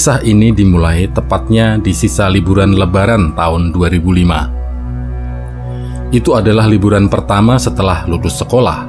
Kisah 0.00 0.24
ini 0.24 0.48
dimulai 0.48 1.12
tepatnya 1.12 1.76
di 1.76 1.92
sisa 1.92 2.24
liburan 2.32 2.72
lebaran 2.72 3.36
tahun 3.36 3.68
2005. 3.68 6.08
Itu 6.08 6.40
adalah 6.40 6.64
liburan 6.64 7.12
pertama 7.12 7.60
setelah 7.60 8.08
lulus 8.08 8.40
sekolah. 8.40 8.88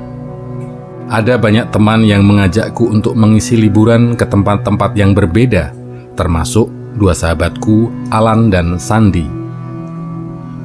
Ada 1.11 1.35
banyak 1.35 1.67
teman 1.67 2.07
yang 2.07 2.23
mengajakku 2.23 2.87
untuk 2.87 3.19
mengisi 3.19 3.59
liburan 3.59 4.15
ke 4.15 4.23
tempat-tempat 4.23 4.95
yang 4.95 5.11
berbeda, 5.11 5.75
termasuk 6.15 6.71
dua 6.95 7.11
sahabatku, 7.11 7.91
Alan 8.07 8.47
dan 8.47 8.79
Sandi. 8.79 9.27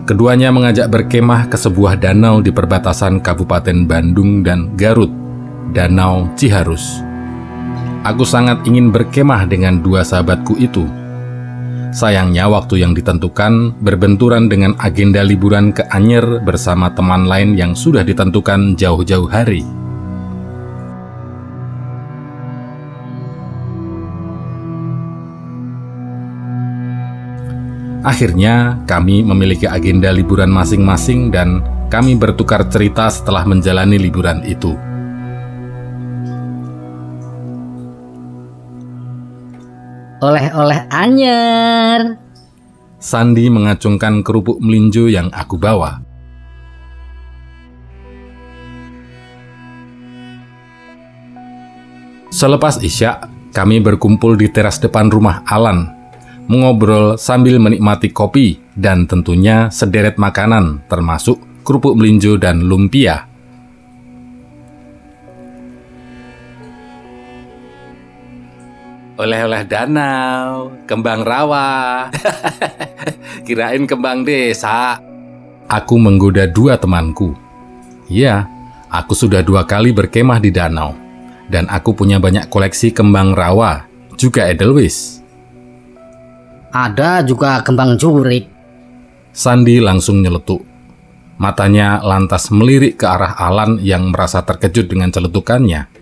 Keduanya 0.07 0.55
mengajak 0.55 0.95
berkemah 0.95 1.51
ke 1.51 1.59
sebuah 1.59 1.99
danau 1.99 2.39
di 2.39 2.55
perbatasan 2.55 3.19
Kabupaten 3.19 3.83
Bandung 3.83 4.47
dan 4.47 4.79
Garut, 4.79 5.11
Danau 5.75 6.31
Ciharus. 6.39 7.06
Aku 8.07 8.23
sangat 8.23 8.63
ingin 8.71 8.95
berkemah 8.95 9.51
dengan 9.51 9.83
dua 9.83 10.07
sahabatku 10.07 10.55
itu. 10.63 10.87
Sayangnya 11.91 12.47
waktu 12.47 12.87
yang 12.87 12.95
ditentukan 12.95 13.83
berbenturan 13.83 14.47
dengan 14.47 14.79
agenda 14.79 15.27
liburan 15.27 15.75
ke 15.75 15.83
Anyer 15.91 16.39
bersama 16.47 16.95
teman 16.95 17.27
lain 17.27 17.59
yang 17.59 17.75
sudah 17.75 18.07
ditentukan 18.07 18.79
jauh-jauh 18.79 19.27
hari. 19.27 19.67
Akhirnya, 28.07 28.79
kami 28.87 29.27
memiliki 29.27 29.67
agenda 29.67 30.15
liburan 30.15 30.55
masing-masing 30.55 31.35
dan 31.35 31.59
kami 31.91 32.15
bertukar 32.15 32.71
cerita 32.71 33.11
setelah 33.11 33.43
menjalani 33.43 33.99
liburan 33.99 34.47
itu. 34.47 34.86
Oleh-oleh 40.17 40.89
anyer. 40.89 42.17
Sandi 42.97 43.53
mengacungkan 43.53 44.25
kerupuk 44.25 44.57
melinjo 44.65 45.13
yang 45.13 45.29
aku 45.29 45.61
bawa. 45.61 46.01
Selepas 52.33 52.81
Isya, 52.81 53.29
kami 53.53 53.81
berkumpul 53.85 54.41
di 54.41 54.49
teras 54.49 54.81
depan 54.81 55.13
rumah 55.13 55.45
Alan, 55.45 55.89
mengobrol 56.49 57.21
sambil 57.21 57.61
menikmati 57.61 58.09
kopi 58.13 58.61
dan 58.73 59.05
tentunya 59.05 59.69
sederet 59.69 60.17
makanan 60.17 60.85
termasuk 60.89 61.41
kerupuk 61.61 61.93
melinjo 61.93 62.41
dan 62.41 62.65
lumpia. 62.65 63.36
Oleh-oleh 69.17 69.65
danau, 69.65 70.77
kembang 70.85 71.25
rawa. 71.25 72.09
Kirain 73.49 73.89
kembang 73.89 74.23
desa. 74.23 75.01
Aku 75.67 75.97
menggoda 75.99 76.47
dua 76.47 76.79
temanku. 76.79 77.35
Ya, 78.07 78.47
aku 78.93 79.17
sudah 79.17 79.43
dua 79.43 79.67
kali 79.67 79.91
berkemah 79.91 80.39
di 80.39 80.53
danau. 80.53 80.95
Dan 81.47 81.67
aku 81.71 81.95
punya 81.95 82.19
banyak 82.21 82.51
koleksi 82.51 82.93
kembang 82.93 83.33
rawa, 83.33 83.87
juga 84.19 84.47
edelweiss. 84.47 85.23
Ada 86.75 87.25
juga 87.25 87.63
kembang 87.65 87.97
jurik. 87.97 88.51
Sandi 89.33 89.81
langsung 89.81 90.21
nyeletuk. 90.21 90.61
Matanya 91.37 92.01
lantas 92.01 92.49
melirik 92.49 93.01
ke 93.01 93.07
arah 93.07 93.37
Alan 93.37 93.77
yang 93.81 94.09
merasa 94.09 94.41
terkejut 94.41 94.89
dengan 94.89 95.13
celetukannya. 95.13 95.96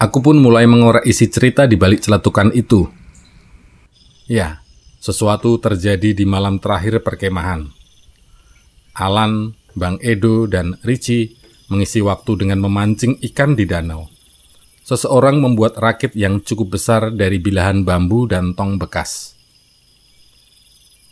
Aku 0.00 0.24
pun 0.24 0.40
mulai 0.40 0.64
mengorek 0.64 1.04
isi 1.04 1.28
cerita 1.28 1.68
di 1.68 1.76
balik 1.76 2.00
celetukan 2.00 2.56
itu. 2.56 2.88
Ya, 4.24 4.64
sesuatu 4.96 5.60
terjadi 5.60 6.16
di 6.16 6.24
malam 6.24 6.56
terakhir 6.56 7.04
perkemahan. 7.04 7.68
Alan, 8.96 9.52
Bang 9.76 10.00
Edo, 10.00 10.48
dan 10.48 10.80
Richie 10.88 11.36
mengisi 11.68 12.00
waktu 12.00 12.32
dengan 12.40 12.64
memancing 12.64 13.20
ikan 13.28 13.52
di 13.52 13.68
danau. 13.68 14.08
Seseorang 14.88 15.36
membuat 15.36 15.76
rakit 15.76 16.16
yang 16.16 16.40
cukup 16.40 16.80
besar 16.80 17.12
dari 17.12 17.36
bilahan 17.36 17.84
bambu 17.84 18.24
dan 18.24 18.56
tong 18.56 18.80
bekas. 18.80 19.36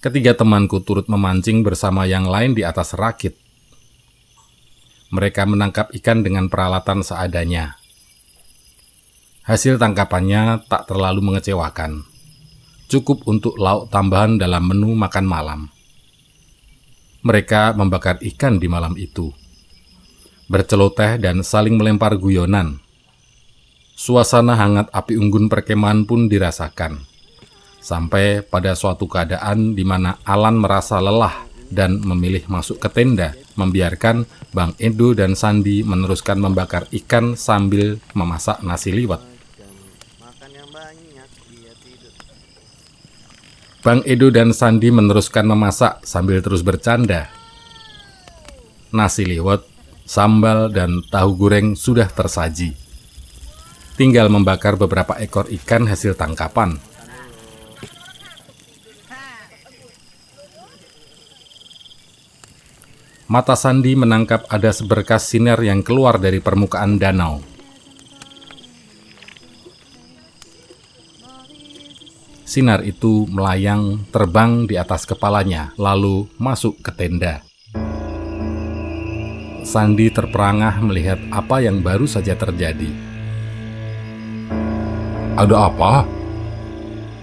Ketiga 0.00 0.32
temanku 0.32 0.80
turut 0.80 1.12
memancing 1.12 1.60
bersama 1.60 2.08
yang 2.08 2.24
lain 2.24 2.56
di 2.56 2.64
atas 2.64 2.96
rakit. 2.96 3.36
Mereka 5.12 5.44
menangkap 5.44 5.92
ikan 5.92 6.24
dengan 6.24 6.48
peralatan 6.48 7.04
seadanya. 7.04 7.76
Hasil 9.48 9.80
tangkapannya 9.80 10.68
tak 10.68 10.92
terlalu 10.92 11.24
mengecewakan. 11.24 12.04
Cukup 12.84 13.24
untuk 13.24 13.56
lauk 13.56 13.88
tambahan 13.88 14.36
dalam 14.36 14.60
menu 14.68 14.92
makan 14.92 15.24
malam. 15.24 15.60
Mereka 17.24 17.72
membakar 17.72 18.20
ikan 18.20 18.60
di 18.60 18.68
malam 18.68 18.92
itu. 19.00 19.32
Berceloteh 20.52 21.16
dan 21.16 21.40
saling 21.40 21.80
melempar 21.80 22.20
guyonan. 22.20 22.76
Suasana 23.96 24.52
hangat 24.52 24.92
api 24.92 25.16
unggun 25.16 25.48
perkemahan 25.48 26.04
pun 26.04 26.28
dirasakan. 26.28 27.08
Sampai 27.80 28.44
pada 28.44 28.76
suatu 28.76 29.08
keadaan 29.08 29.72
di 29.72 29.80
mana 29.80 30.20
Alan 30.28 30.60
merasa 30.60 31.00
lelah 31.00 31.48
dan 31.72 32.04
memilih 32.04 32.44
masuk 32.52 32.84
ke 32.84 32.92
tenda, 32.92 33.32
membiarkan 33.56 34.28
Bang 34.52 34.76
Edo 34.76 35.16
dan 35.16 35.32
Sandi 35.32 35.80
meneruskan 35.88 36.36
membakar 36.36 36.84
ikan 36.92 37.32
sambil 37.32 37.96
memasak 38.12 38.60
nasi 38.60 38.92
liwet. 38.92 39.37
Bang 43.88 44.04
Edo 44.04 44.28
dan 44.28 44.52
Sandi 44.52 44.92
meneruskan 44.92 45.48
memasak 45.48 46.04
sambil 46.04 46.44
terus 46.44 46.60
bercanda. 46.60 47.32
Nasi 48.92 49.24
liwet, 49.24 49.64
sambal, 50.04 50.68
dan 50.68 51.00
tahu 51.08 51.32
goreng 51.40 51.72
sudah 51.72 52.04
tersaji. 52.12 52.76
Tinggal 53.96 54.28
membakar 54.28 54.76
beberapa 54.76 55.16
ekor 55.16 55.48
ikan 55.48 55.88
hasil 55.88 56.20
tangkapan. 56.20 56.76
Mata 63.24 63.56
Sandi 63.56 63.96
menangkap 63.96 64.52
ada 64.52 64.68
seberkas 64.68 65.32
sinar 65.32 65.64
yang 65.64 65.80
keluar 65.80 66.20
dari 66.20 66.44
permukaan 66.44 67.00
danau. 67.00 67.40
Sinar 72.48 72.80
itu 72.80 73.28
melayang 73.28 74.08
terbang 74.08 74.64
di 74.64 74.80
atas 74.80 75.04
kepalanya, 75.04 75.76
lalu 75.76 76.24
masuk 76.40 76.80
ke 76.80 76.88
tenda. 76.96 77.44
Sandi 79.68 80.08
terperangah 80.08 80.80
melihat 80.80 81.20
apa 81.28 81.60
yang 81.60 81.84
baru 81.84 82.08
saja 82.08 82.32
terjadi. 82.32 82.88
Ada 85.36 85.56
apa? 85.68 86.08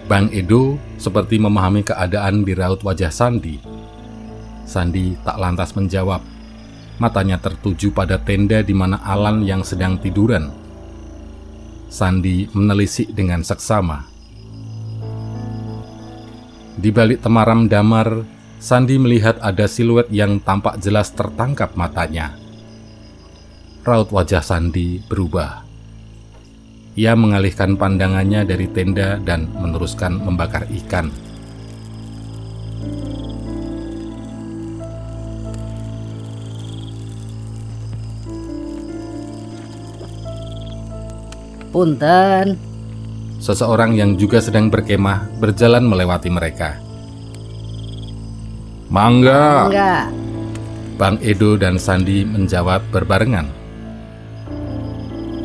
Bang 0.05 0.29
Edo 0.29 0.77
seperti 1.01 1.41
memahami 1.41 1.81
keadaan 1.81 2.45
di 2.45 2.53
raut 2.53 2.85
wajah 2.85 3.09
Sandi. 3.09 3.57
Sandi 4.61 5.17
tak 5.25 5.41
lantas 5.41 5.73
menjawab. 5.73 6.21
Matanya 7.01 7.41
tertuju 7.41 7.89
pada 7.89 8.21
tenda 8.21 8.61
di 8.61 8.77
mana 8.77 9.01
Alan 9.01 9.41
yang 9.41 9.65
sedang 9.65 9.97
tiduran. 9.97 10.53
Sandi 11.89 12.45
menelisik 12.53 13.09
dengan 13.09 13.41
seksama. 13.41 14.14
Di 16.75 16.91
balik 16.91 17.23
temaram 17.23 17.71
damar, 17.71 18.27
Sandi 18.59 18.99
melihat 18.99 19.39
ada 19.39 19.63
siluet 19.63 20.11
yang 20.11 20.43
tampak 20.43 20.75
jelas 20.83 21.07
tertangkap 21.15 21.71
matanya. 21.79 22.35
Raut 23.87 24.11
wajah 24.11 24.43
Sandi 24.43 24.99
berubah. 24.99 25.63
Ia 26.99 27.15
mengalihkan 27.15 27.79
pandangannya 27.79 28.43
dari 28.43 28.67
tenda 28.67 29.15
dan 29.23 29.47
meneruskan 29.55 30.19
membakar 30.19 30.67
ikan. 30.67 31.07
Punten, 41.71 42.64
seseorang 43.45 43.93
yang 43.93 44.17
juga 44.17 44.41
sedang 44.41 44.73
berkemah 44.73 45.29
berjalan 45.37 45.85
melewati 45.85 46.33
mereka. 46.33 46.81
Mangga. 48.89 49.69
Mangga. 49.69 49.93
Bang 50.97 51.21
Edo 51.21 51.53
dan 51.53 51.77
Sandi 51.77 52.25
menjawab 52.25 52.89
berbarengan. 52.89 53.45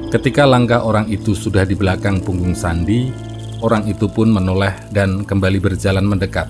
Ketika 0.09 0.49
langkah 0.49 0.81
orang 0.81 1.13
itu 1.13 1.37
sudah 1.37 1.69
di 1.69 1.77
belakang 1.77 2.25
punggung 2.25 2.57
Sandi, 2.57 3.13
orang 3.61 3.85
itu 3.85 4.09
pun 4.09 4.33
menoleh 4.33 4.73
dan 4.97 5.27
kembali 5.29 5.61
berjalan 5.61 6.07
mendekat. 6.09 6.49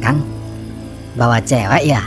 Kang, 0.00 0.24
bawa 1.20 1.36
cewek 1.44 1.84
ya? 1.84 2.02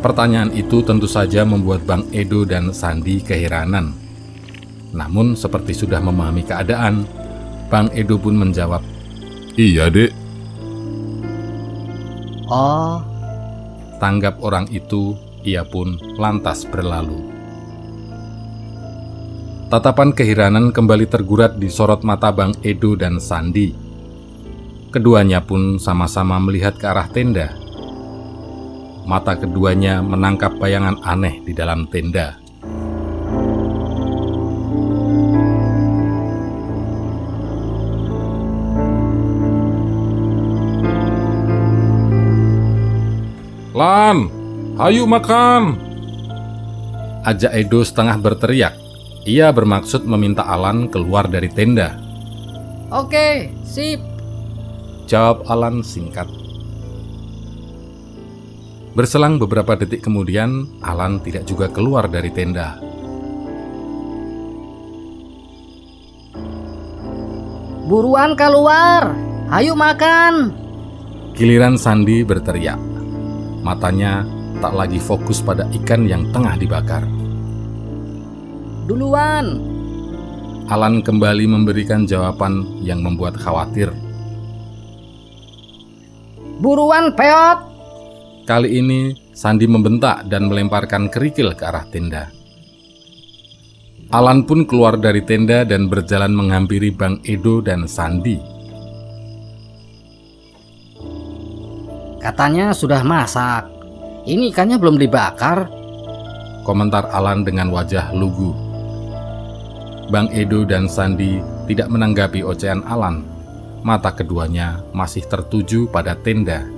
Pertanyaan 0.00 0.48
itu 0.56 0.80
tentu 0.80 1.04
saja 1.04 1.44
membuat 1.44 1.84
Bang 1.84 2.08
Edo 2.08 2.48
dan 2.48 2.72
Sandi 2.72 3.20
keheranan. 3.20 3.99
Namun 4.90 5.38
seperti 5.38 5.74
sudah 5.74 6.02
memahami 6.02 6.42
keadaan, 6.42 7.06
Bang 7.70 7.90
Edo 7.94 8.18
pun 8.18 8.34
menjawab, 8.34 8.82
Iya, 9.54 9.90
Dek. 9.90 10.10
Oh, 12.50 12.98
tanggap 14.02 14.42
orang 14.42 14.66
itu, 14.74 15.14
ia 15.46 15.62
pun 15.62 15.94
lantas 16.18 16.66
berlalu. 16.66 17.30
Tatapan 19.70 20.10
keheranan 20.10 20.74
kembali 20.74 21.06
tergurat 21.06 21.54
di 21.54 21.70
sorot 21.70 22.02
mata 22.02 22.34
Bang 22.34 22.58
Edo 22.66 22.98
dan 22.98 23.22
Sandi. 23.22 23.70
Keduanya 24.90 25.46
pun 25.46 25.78
sama-sama 25.78 26.42
melihat 26.42 26.74
ke 26.74 26.90
arah 26.90 27.06
tenda. 27.06 27.54
Mata 29.06 29.38
keduanya 29.38 30.02
menangkap 30.02 30.58
bayangan 30.58 30.98
aneh 31.06 31.38
di 31.46 31.54
dalam 31.54 31.86
tenda. 31.86 32.39
Lan, 43.80 44.28
ayo 44.76 45.08
makan. 45.08 45.80
Ajak 47.24 47.48
Edo 47.56 47.80
setengah 47.80 48.20
berteriak. 48.20 48.76
Ia 49.24 49.48
bermaksud 49.56 50.04
meminta 50.04 50.44
Alan 50.44 50.84
keluar 50.92 51.24
dari 51.24 51.48
tenda. 51.48 51.96
oke, 52.92 53.48
sip. 53.64 53.96
Jawab 55.08 55.48
Alan 55.48 55.80
singkat. 55.80 56.28
Berselang 58.92 59.40
beberapa 59.40 59.72
detik 59.80 60.04
kemudian, 60.04 60.68
Alan 60.84 61.24
tidak 61.24 61.48
juga 61.48 61.72
keluar 61.72 62.04
dari 62.04 62.28
tenda. 62.36 62.76
Buruan 67.88 68.36
keluar. 68.36 69.16
Ayo 69.48 69.72
makan. 69.72 70.52
Giliran 71.32 71.80
Sandi 71.80 72.20
berteriak. 72.28 72.89
Matanya 73.60 74.24
tak 74.64 74.72
lagi 74.72 74.96
fokus 74.96 75.44
pada 75.44 75.68
ikan 75.82 76.08
yang 76.08 76.28
tengah 76.32 76.56
dibakar. 76.56 77.04
Duluan. 78.88 79.60
Alan 80.70 81.02
kembali 81.02 81.44
memberikan 81.50 82.06
jawaban 82.06 82.80
yang 82.80 83.02
membuat 83.02 83.36
khawatir. 83.36 83.90
Buruan 86.60 87.12
peot. 87.16 87.58
Kali 88.44 88.80
ini 88.80 89.14
Sandi 89.32 89.64
membentak 89.64 90.28
dan 90.28 90.52
melemparkan 90.52 91.08
kerikil 91.08 91.56
ke 91.56 91.64
arah 91.64 91.88
tenda. 91.88 92.28
Alan 94.10 94.42
pun 94.42 94.66
keluar 94.66 94.98
dari 94.98 95.22
tenda 95.22 95.62
dan 95.62 95.86
berjalan 95.86 96.34
menghampiri 96.34 96.90
Bang 96.90 97.22
Edo 97.22 97.62
dan 97.62 97.86
Sandi. 97.86 98.59
Katanya 102.20 102.76
sudah 102.76 103.00
masak. 103.00 103.64
Ini 104.28 104.52
ikannya 104.52 104.76
belum 104.76 105.00
dibakar. 105.00 105.72
Komentar 106.68 107.08
Alan 107.08 107.48
dengan 107.48 107.72
wajah 107.72 108.12
lugu. 108.12 108.52
Bang 110.12 110.28
Edo 110.28 110.68
dan 110.68 110.84
Sandi 110.84 111.40
tidak 111.64 111.88
menanggapi 111.88 112.44
ocehan 112.44 112.84
Alan. 112.84 113.24
Mata 113.80 114.12
keduanya 114.12 114.84
masih 114.92 115.24
tertuju 115.24 115.88
pada 115.88 116.12
tenda. 116.12 116.68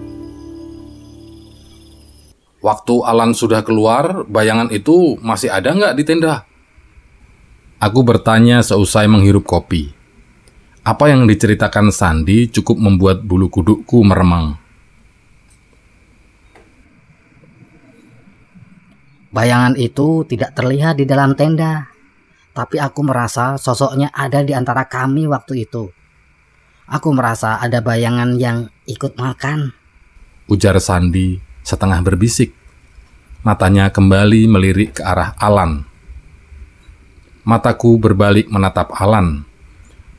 Waktu 2.62 3.02
Alan 3.02 3.34
sudah 3.34 3.66
keluar, 3.66 4.22
bayangan 4.30 4.70
itu 4.70 5.18
masih 5.18 5.50
ada 5.50 5.74
nggak 5.74 5.98
di 5.98 6.06
tenda? 6.06 6.46
Aku 7.82 8.06
bertanya 8.06 8.62
seusai 8.62 9.10
menghirup 9.10 9.42
kopi. 9.42 9.90
Apa 10.86 11.10
yang 11.10 11.26
diceritakan 11.26 11.90
Sandi 11.90 12.46
cukup 12.46 12.78
membuat 12.78 13.26
bulu 13.26 13.50
kudukku 13.50 14.06
meremang. 14.06 14.61
Bayangan 19.32 19.80
itu 19.80 20.28
tidak 20.28 20.52
terlihat 20.52 21.00
di 21.00 21.08
dalam 21.08 21.32
tenda. 21.32 21.88
Tapi 22.52 22.76
aku 22.76 23.00
merasa 23.00 23.56
sosoknya 23.56 24.12
ada 24.12 24.44
di 24.44 24.52
antara 24.52 24.84
kami 24.84 25.24
waktu 25.24 25.64
itu. 25.64 25.88
Aku 26.84 27.08
merasa 27.16 27.56
ada 27.56 27.80
bayangan 27.80 28.36
yang 28.36 28.68
ikut 28.84 29.16
makan. 29.16 29.72
Ujar 30.52 30.76
Sandi 30.76 31.40
setengah 31.64 32.04
berbisik. 32.04 32.52
Matanya 33.40 33.88
kembali 33.88 34.52
melirik 34.52 35.00
ke 35.00 35.02
arah 35.02 35.32
Alan. 35.40 35.88
Mataku 37.48 37.96
berbalik 37.96 38.52
menatap 38.52 38.92
Alan. 38.94 39.48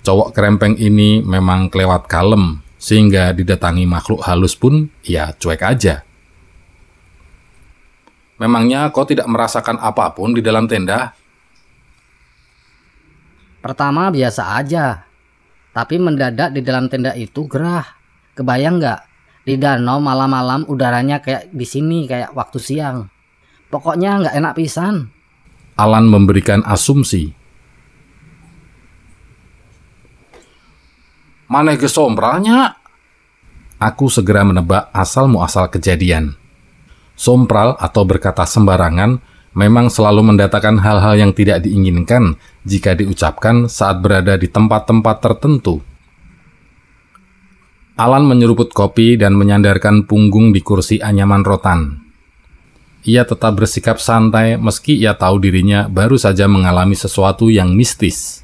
Cowok 0.03 0.35
kerempeng 0.35 0.75
ini 0.75 1.23
memang 1.23 1.71
kelewat 1.71 2.11
kalem, 2.11 2.59
sehingga 2.75 3.31
didatangi 3.31 3.87
makhluk 3.87 4.25
halus 4.27 4.59
pun 4.59 4.91
ya 5.05 5.31
cuek 5.39 5.63
aja. 5.63 6.03
Memangnya 8.43 8.91
kau 8.91 9.07
tidak 9.07 9.23
merasakan 9.31 9.79
apa 9.79 10.11
pun 10.11 10.35
di 10.35 10.43
dalam 10.43 10.67
tenda? 10.67 11.15
Pertama 13.63 14.11
biasa 14.11 14.59
aja. 14.59 15.07
Tapi 15.71 15.95
mendadak 15.95 16.51
di 16.51 16.59
dalam 16.59 16.91
tenda 16.91 17.15
itu 17.15 17.47
gerah. 17.47 17.87
Kebayang 18.35 18.83
nggak? 18.83 19.01
Di 19.47 19.55
danau 19.55 20.03
malam-malam 20.03 20.67
udaranya 20.67 21.23
kayak 21.23 21.55
di 21.55 21.63
sini 21.63 22.03
kayak 22.03 22.35
waktu 22.35 22.59
siang. 22.59 23.07
Pokoknya 23.71 24.27
nggak 24.27 24.35
enak 24.35 24.53
pisan. 24.59 25.07
Alan 25.79 26.11
memberikan 26.11 26.67
asumsi. 26.67 27.31
Maneh 31.47 31.79
gesompralnya? 31.79 32.75
Aku 33.79 34.11
segera 34.11 34.43
menebak 34.43 34.91
asal 34.91 35.31
muasal 35.31 35.71
kejadian. 35.71 36.42
Sompral 37.23 37.79
atau 37.79 38.03
berkata 38.03 38.43
sembarangan 38.43 39.15
memang 39.55 39.87
selalu 39.87 40.35
mendatangkan 40.35 40.83
hal-hal 40.83 41.15
yang 41.15 41.31
tidak 41.31 41.63
diinginkan 41.63 42.35
jika 42.67 42.99
diucapkan 42.99 43.71
saat 43.71 44.03
berada 44.03 44.35
di 44.35 44.51
tempat-tempat 44.51 45.23
tertentu. 45.23 45.79
Alan 47.95 48.27
menyeruput 48.27 48.75
kopi 48.75 49.15
dan 49.15 49.39
menyandarkan 49.39 50.03
punggung 50.03 50.51
di 50.51 50.59
kursi 50.59 50.99
anyaman 50.99 51.47
rotan. 51.47 52.03
Ia 53.07 53.23
tetap 53.23 53.55
bersikap 53.55 54.03
santai 54.03 54.59
meski 54.59 54.99
ia 54.99 55.15
tahu 55.15 55.39
dirinya 55.39 55.87
baru 55.87 56.19
saja 56.19 56.51
mengalami 56.51 56.99
sesuatu 56.99 57.47
yang 57.47 57.71
mistis. 57.71 58.43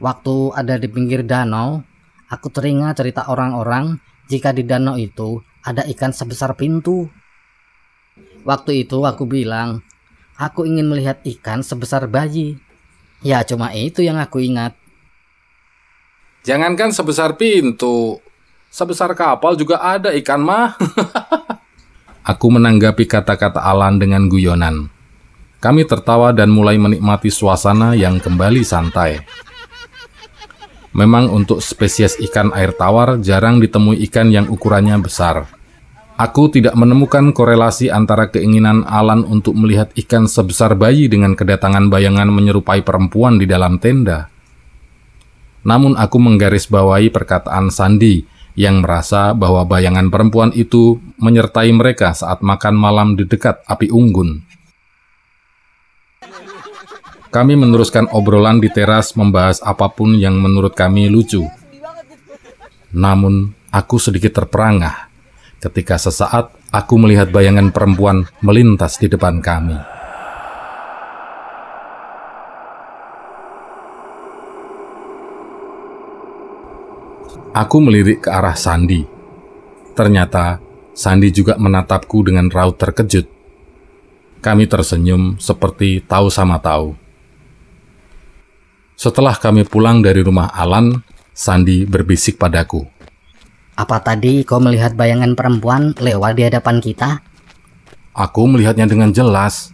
Waktu 0.00 0.56
ada 0.56 0.80
di 0.80 0.88
pinggir 0.88 1.20
danau, 1.28 1.84
aku 2.32 2.48
teringat 2.48 2.96
cerita 2.96 3.28
orang-orang 3.28 4.00
jika 4.30 4.56
di 4.56 4.64
danau 4.64 4.96
itu 4.96 5.44
ada 5.64 5.84
ikan 5.88 6.12
sebesar 6.12 6.56
pintu. 6.56 7.08
Waktu 8.44 8.88
itu 8.88 9.04
aku 9.04 9.28
bilang, 9.28 9.84
aku 10.40 10.64
ingin 10.64 10.88
melihat 10.88 11.20
ikan 11.24 11.60
sebesar 11.60 12.08
bayi. 12.08 12.56
Ya 13.20 13.44
cuma 13.44 13.76
itu 13.76 14.00
yang 14.00 14.16
aku 14.16 14.40
ingat. 14.40 14.72
Jangankan 16.40 16.88
sebesar 16.88 17.36
pintu, 17.36 18.16
sebesar 18.72 19.12
kapal 19.12 19.60
juga 19.60 19.76
ada 19.76 20.08
ikan 20.16 20.40
mah. 20.40 20.72
Aku 22.30 22.52
menanggapi 22.52 23.04
kata-kata 23.04 23.60
Alan 23.60 24.00
dengan 24.00 24.28
guyonan. 24.28 24.88
Kami 25.60 25.84
tertawa 25.84 26.32
dan 26.32 26.48
mulai 26.48 26.80
menikmati 26.80 27.28
suasana 27.28 27.92
yang 27.92 28.16
kembali 28.16 28.64
santai. 28.64 29.20
Memang 30.90 31.30
untuk 31.30 31.62
spesies 31.62 32.18
ikan 32.18 32.50
air 32.50 32.74
tawar 32.74 33.22
jarang 33.22 33.62
ditemui 33.62 34.02
ikan 34.10 34.34
yang 34.34 34.50
ukurannya 34.50 34.98
besar. 34.98 35.46
Aku 36.20 36.52
tidak 36.52 36.76
menemukan 36.76 37.32
korelasi 37.32 37.88
antara 37.88 38.28
keinginan 38.28 38.84
Alan 38.84 39.24
untuk 39.24 39.56
melihat 39.56 39.88
ikan 39.96 40.28
sebesar 40.28 40.76
bayi 40.76 41.08
dengan 41.08 41.32
kedatangan 41.32 41.88
bayangan 41.88 42.28
menyerupai 42.28 42.84
perempuan 42.84 43.40
di 43.40 43.48
dalam 43.48 43.80
tenda. 43.80 44.28
Namun 45.64 45.96
aku 45.96 46.20
menggarisbawahi 46.20 47.08
perkataan 47.08 47.72
Sandi 47.72 48.20
yang 48.52 48.84
merasa 48.84 49.32
bahwa 49.32 49.64
bayangan 49.64 50.12
perempuan 50.12 50.50
itu 50.52 51.00
menyertai 51.16 51.72
mereka 51.72 52.12
saat 52.12 52.44
makan 52.44 52.76
malam 52.76 53.08
di 53.16 53.24
dekat 53.24 53.64
api 53.64 53.88
unggun. 53.88 54.44
Kami 57.30 57.54
meneruskan 57.54 58.10
obrolan 58.10 58.58
di 58.58 58.66
teras 58.74 59.14
membahas 59.14 59.62
apa 59.62 59.86
pun 59.86 60.18
yang 60.18 60.34
menurut 60.34 60.74
kami 60.74 61.06
lucu. 61.06 61.46
Namun, 62.90 63.54
aku 63.70 64.02
sedikit 64.02 64.34
terperangah 64.34 65.06
ketika 65.62 65.94
sesaat 65.94 66.50
aku 66.74 66.98
melihat 66.98 67.30
bayangan 67.30 67.70
perempuan 67.70 68.26
melintas 68.42 68.98
di 68.98 69.06
depan 69.06 69.38
kami. 69.38 69.78
Aku 77.54 77.78
melirik 77.78 78.26
ke 78.26 78.30
arah 78.34 78.58
Sandi. 78.58 79.06
Ternyata 79.94 80.58
Sandi 80.98 81.30
juga 81.30 81.54
menatapku 81.54 82.26
dengan 82.26 82.50
raut 82.50 82.74
terkejut. 82.74 83.30
Kami 84.42 84.66
tersenyum 84.66 85.38
seperti 85.38 86.02
tahu 86.02 86.26
sama 86.26 86.58
tahu. 86.58 86.99
Setelah 89.00 89.32
kami 89.32 89.64
pulang 89.64 90.04
dari 90.04 90.20
rumah 90.20 90.52
Alan, 90.52 90.92
Sandi 91.32 91.88
berbisik 91.88 92.36
padaku. 92.36 92.84
Apa 93.72 93.96
tadi 94.04 94.44
kau 94.44 94.60
melihat 94.60 94.92
bayangan 94.92 95.32
perempuan 95.32 95.96
lewat 95.96 96.36
di 96.36 96.44
hadapan 96.44 96.84
kita? 96.84 97.24
Aku 98.12 98.44
melihatnya 98.44 98.84
dengan 98.84 99.08
jelas. 99.08 99.72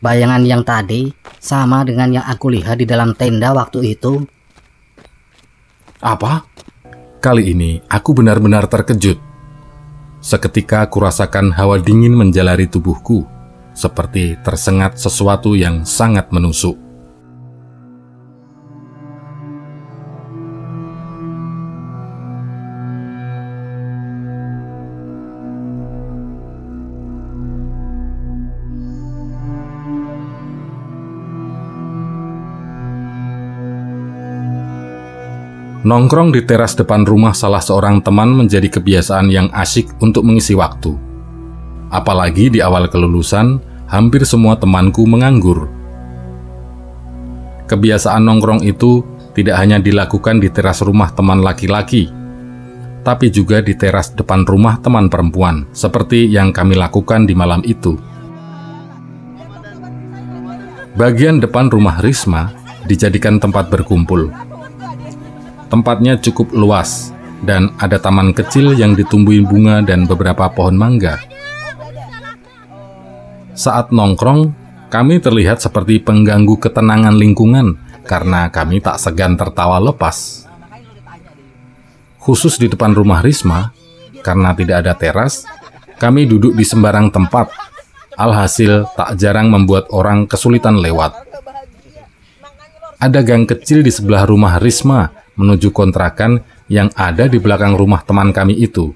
Bayangan 0.00 0.40
yang 0.48 0.64
tadi 0.64 1.12
sama 1.36 1.84
dengan 1.84 2.16
yang 2.16 2.24
aku 2.24 2.48
lihat 2.48 2.80
di 2.80 2.88
dalam 2.88 3.12
tenda 3.12 3.52
waktu 3.52 3.92
itu. 3.92 4.24
Apa? 6.00 6.48
Kali 7.20 7.52
ini 7.52 7.76
aku 7.92 8.16
benar-benar 8.16 8.72
terkejut. 8.72 9.20
Seketika 10.24 10.88
aku 10.88 10.96
rasakan 11.04 11.52
hawa 11.52 11.76
dingin 11.76 12.16
menjalari 12.16 12.72
tubuhku, 12.72 13.28
seperti 13.76 14.40
tersengat 14.40 14.96
sesuatu 14.96 15.52
yang 15.52 15.84
sangat 15.84 16.32
menusuk. 16.32 16.91
Nongkrong 35.82 36.30
di 36.30 36.46
teras 36.46 36.78
depan 36.78 37.02
rumah 37.02 37.34
salah 37.34 37.58
seorang 37.58 37.98
teman 38.06 38.30
menjadi 38.30 38.70
kebiasaan 38.70 39.26
yang 39.34 39.50
asyik 39.50 39.90
untuk 39.98 40.22
mengisi 40.22 40.54
waktu. 40.54 40.94
Apalagi 41.90 42.54
di 42.54 42.62
awal 42.62 42.86
kelulusan, 42.86 43.58
hampir 43.90 44.22
semua 44.22 44.54
temanku 44.54 45.02
menganggur. 45.02 45.66
Kebiasaan 47.66 48.22
nongkrong 48.22 48.62
itu 48.62 49.02
tidak 49.34 49.58
hanya 49.58 49.82
dilakukan 49.82 50.38
di 50.38 50.54
teras 50.54 50.86
rumah 50.86 51.10
teman 51.10 51.42
laki-laki, 51.42 52.06
tapi 53.02 53.34
juga 53.34 53.58
di 53.58 53.74
teras 53.74 54.14
depan 54.14 54.46
rumah 54.46 54.78
teman 54.78 55.10
perempuan, 55.10 55.66
seperti 55.74 56.30
yang 56.30 56.54
kami 56.54 56.78
lakukan 56.78 57.26
di 57.26 57.34
malam 57.34 57.58
itu. 57.66 57.98
Bagian 60.94 61.42
depan 61.42 61.74
rumah 61.74 61.98
Risma 61.98 62.54
dijadikan 62.86 63.42
tempat 63.42 63.66
berkumpul 63.66 64.51
Tempatnya 65.72 66.20
cukup 66.20 66.52
luas 66.52 67.16
dan 67.40 67.72
ada 67.80 67.96
taman 67.96 68.36
kecil 68.36 68.76
yang 68.76 68.92
ditumbuhi 68.92 69.40
bunga 69.40 69.80
dan 69.80 70.04
beberapa 70.04 70.52
pohon 70.52 70.76
mangga. 70.76 71.16
Saat 73.56 73.88
nongkrong, 73.88 74.52
kami 74.92 75.24
terlihat 75.24 75.64
seperti 75.64 75.96
pengganggu 76.04 76.60
ketenangan 76.60 77.16
lingkungan 77.16 77.80
karena 78.04 78.52
kami 78.52 78.84
tak 78.84 79.00
segan 79.00 79.40
tertawa 79.40 79.80
lepas. 79.80 80.44
Khusus 82.20 82.60
di 82.60 82.68
depan 82.68 82.92
rumah 82.92 83.24
Risma, 83.24 83.72
karena 84.20 84.52
tidak 84.52 84.84
ada 84.84 84.92
teras, 84.92 85.48
kami 85.96 86.28
duduk 86.28 86.52
di 86.52 86.68
sembarang 86.68 87.08
tempat. 87.08 87.48
Alhasil 88.12 88.92
tak 88.92 89.16
jarang 89.16 89.48
membuat 89.48 89.88
orang 89.88 90.28
kesulitan 90.28 90.76
lewat. 90.84 91.16
Ada 93.00 93.24
gang 93.24 93.48
kecil 93.48 93.80
di 93.80 93.88
sebelah 93.88 94.28
rumah 94.28 94.60
Risma 94.60 95.21
menuju 95.42 95.74
kontrakan 95.74 96.38
yang 96.70 96.88
ada 96.94 97.26
di 97.26 97.42
belakang 97.42 97.74
rumah 97.74 98.06
teman 98.06 98.30
kami 98.30 98.54
itu. 98.62 98.94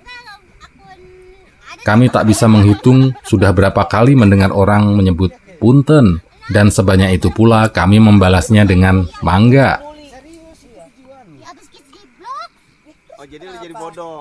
Kami 1.83 2.11
tak 2.11 2.27
bisa 2.27 2.47
menghitung 2.47 3.15
sudah 3.27 3.51
berapa 3.55 3.87
kali 3.87 4.15
mendengar 4.15 4.51
orang 4.55 4.95
menyebut 4.95 5.35
punten, 5.59 6.23
dan 6.51 6.71
sebanyak 6.71 7.19
itu 7.19 7.31
pula 7.35 7.71
kami 7.71 7.99
membalasnya 7.99 8.63
dengan 8.67 9.07
mangga. 9.23 9.83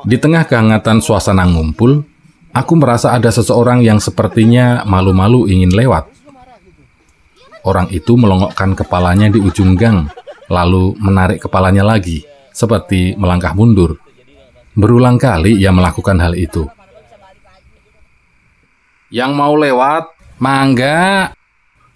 Di 0.06 0.18
tengah 0.18 0.46
kehangatan 0.50 1.02
suasana 1.02 1.46
ngumpul, 1.46 2.02
aku 2.54 2.74
merasa 2.78 3.14
ada 3.14 3.30
seseorang 3.30 3.82
yang 3.86 4.02
sepertinya 4.02 4.82
malu-malu 4.86 5.46
ingin 5.46 5.74
lewat. 5.74 6.10
Orang 7.66 7.90
itu 7.90 8.14
melongokkan 8.14 8.78
kepalanya 8.78 9.26
di 9.30 9.42
ujung 9.42 9.74
gang, 9.74 10.06
lalu 10.52 10.98
menarik 10.98 11.42
kepalanya 11.46 11.86
lagi, 11.86 12.26
seperti 12.54 13.18
melangkah 13.18 13.52
mundur. 13.52 14.00
Berulang 14.76 15.16
kali 15.16 15.56
ia 15.56 15.72
melakukan 15.72 16.20
hal 16.20 16.36
itu. 16.36 16.68
Yang 19.08 19.32
mau 19.32 19.56
lewat, 19.56 20.12
mangga, 20.42 21.32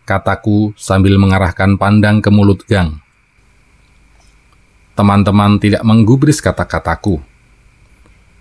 kataku 0.07 0.71
sambil 0.79 1.19
mengarahkan 1.19 1.75
pandang 1.75 2.23
ke 2.23 2.31
mulut 2.31 2.63
gang. 2.65 2.97
Teman-teman 4.97 5.61
tidak 5.61 5.83
menggubris 5.85 6.43
kata-kataku. 6.43 7.23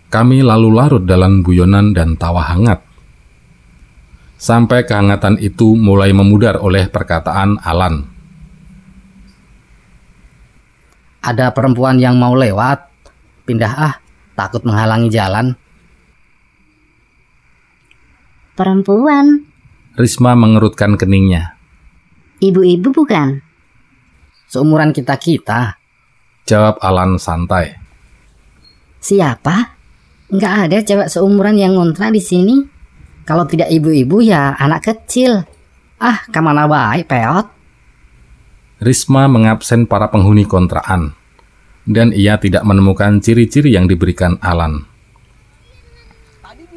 Kami 0.08 0.40
lalu 0.40 0.72
larut 0.72 1.04
dalam 1.04 1.44
guyonan 1.44 1.92
dan 1.92 2.16
tawa 2.16 2.40
hangat. 2.48 2.80
Sampai 4.38 4.86
kehangatan 4.86 5.36
itu 5.42 5.74
mulai 5.74 6.14
memudar 6.14 6.62
oleh 6.62 6.88
perkataan 6.88 7.58
Alan. 7.60 8.17
Ada 11.22 11.50
perempuan 11.50 11.98
yang 11.98 12.16
mau 12.16 12.34
lewat. 12.34 12.88
Pindah 13.44 13.72
ah, 13.74 13.94
takut 14.38 14.62
menghalangi 14.62 15.10
jalan. 15.10 15.56
Perempuan. 18.54 19.46
Risma 19.98 20.34
mengerutkan 20.38 20.94
keningnya. 20.94 21.58
Ibu-ibu 22.38 22.94
bukan? 22.94 23.42
Seumuran 24.46 24.94
kita-kita. 24.94 25.78
Jawab 26.46 26.78
Alan 26.78 27.18
santai. 27.18 27.74
Siapa? 29.02 29.74
Nggak 30.30 30.54
ada 30.68 30.78
cewek 30.84 31.08
seumuran 31.10 31.58
yang 31.58 31.74
ngontrak 31.74 32.14
di 32.14 32.22
sini. 32.22 32.56
Kalau 33.26 33.44
tidak 33.44 33.68
ibu-ibu 33.68 34.22
ya 34.22 34.54
anak 34.56 34.86
kecil. 34.86 35.44
Ah, 35.98 36.22
ke 36.30 36.38
mana 36.38 36.70
baik, 36.70 37.10
peot? 37.10 37.57
Risma 38.78 39.26
mengabsen 39.26 39.90
para 39.90 40.06
penghuni 40.06 40.46
kontrakan, 40.46 41.10
dan 41.82 42.14
ia 42.14 42.38
tidak 42.38 42.62
menemukan 42.62 43.18
ciri-ciri 43.18 43.74
yang 43.74 43.90
diberikan 43.90 44.38
Alan. 44.38 44.86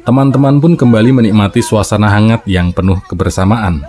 Teman-teman 0.02 0.58
pun 0.58 0.74
kembali 0.74 1.22
menikmati 1.22 1.62
suasana 1.62 2.10
hangat 2.10 2.42
yang 2.50 2.74
penuh 2.74 2.98
kebersamaan. 3.06 3.86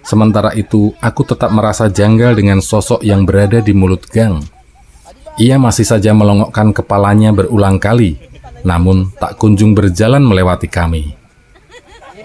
Sementara 0.00 0.56
itu, 0.56 0.96
aku 1.04 1.20
tetap 1.28 1.52
merasa 1.52 1.92
janggal 1.92 2.32
dengan 2.32 2.64
sosok 2.64 3.04
yang 3.04 3.28
berada 3.28 3.60
di 3.60 3.76
mulut 3.76 4.08
gang. 4.08 4.40
Ia 5.36 5.60
masih 5.60 5.84
saja 5.84 6.16
melongokkan 6.16 6.72
kepalanya 6.72 7.36
berulang 7.36 7.76
kali, 7.76 8.16
namun 8.64 9.12
tak 9.20 9.36
kunjung 9.36 9.76
berjalan 9.76 10.24
melewati 10.24 10.64
kami. 10.64 11.12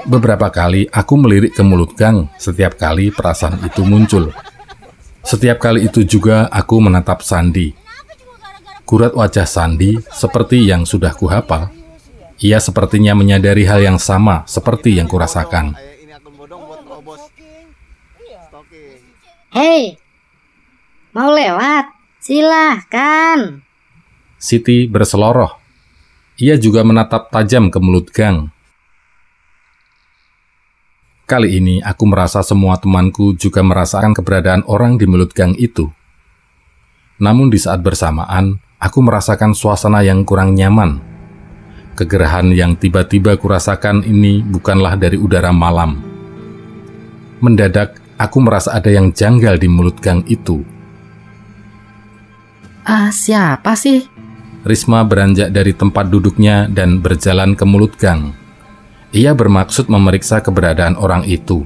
Beberapa 0.07 0.47
kali 0.47 0.87
aku 0.87 1.19
melirik 1.19 1.59
ke 1.59 1.63
mulut 1.63 1.91
gang 1.99 2.31
setiap 2.39 2.79
kali 2.79 3.11
perasaan 3.11 3.59
itu 3.67 3.83
muncul. 3.83 4.31
Setiap 5.23 5.57
kali 5.57 5.89
itu 5.89 6.05
juga 6.05 6.45
aku 6.51 6.77
menatap 6.83 7.25
Sandi. 7.25 7.73
Kurat 8.83 9.15
wajah 9.17 9.47
Sandi 9.49 9.97
seperti 10.13 10.69
yang 10.69 10.85
sudah 10.85 11.15
kuhafal. 11.17 11.73
Ia 12.43 12.61
sepertinya 12.61 13.17
menyadari 13.17 13.65
hal 13.65 13.81
yang 13.81 13.97
sama 13.97 14.45
seperti 14.45 14.99
yang 14.99 15.09
kurasakan. 15.09 15.73
Hei, 19.49 19.97
mau 21.17 21.33
lewat? 21.33 21.89
Silahkan. 22.21 23.59
Siti 24.39 24.85
berseloroh. 24.85 25.59
Ia 26.37 26.55
juga 26.61 26.85
menatap 26.85 27.33
tajam 27.33 27.73
ke 27.73 27.77
mulut 27.81 28.13
gang. 28.15 28.52
Kali 31.33 31.57
ini 31.57 31.81
aku 31.81 32.05
merasa 32.05 32.45
semua 32.45 32.77
temanku 32.77 33.33
juga 33.33 33.65
merasakan 33.65 34.13
keberadaan 34.13 34.61
orang 34.69 35.01
di 35.01 35.09
mulut 35.09 35.33
gang 35.33 35.57
itu. 35.57 35.89
Namun 37.17 37.49
di 37.49 37.57
saat 37.57 37.81
bersamaan, 37.81 38.61
aku 38.77 39.01
merasakan 39.01 39.57
suasana 39.57 40.05
yang 40.05 40.29
kurang 40.29 40.53
nyaman. 40.53 41.01
Kegerahan 41.97 42.53
yang 42.53 42.77
tiba-tiba 42.77 43.33
kurasakan 43.33 44.05
ini 44.05 44.45
bukanlah 44.45 44.93
dari 44.93 45.17
udara 45.17 45.49
malam. 45.49 46.05
Mendadak, 47.41 47.97
aku 48.21 48.37
merasa 48.37 48.77
ada 48.77 48.93
yang 48.93 49.09
janggal 49.09 49.57
di 49.57 49.65
mulut 49.65 49.97
gang 50.05 50.21
itu. 50.29 50.61
Ah, 52.85 53.09
siapa 53.09 53.73
sih? 53.73 54.05
Risma 54.69 55.01
beranjak 55.01 55.49
dari 55.49 55.73
tempat 55.73 56.13
duduknya 56.13 56.69
dan 56.69 57.01
berjalan 57.01 57.57
ke 57.57 57.65
mulut 57.65 57.97
gang. 57.97 58.42
Ia 59.13 59.31
bermaksud 59.37 59.93
memeriksa 59.93 60.41
keberadaan 60.41 60.97
orang 60.97 61.21
itu. 61.29 61.61